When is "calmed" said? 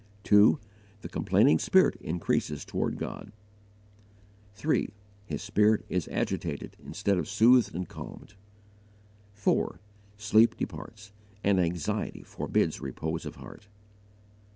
7.87-8.33